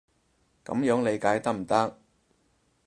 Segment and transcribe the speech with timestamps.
[0.65, 1.99] 噉樣理解得唔得？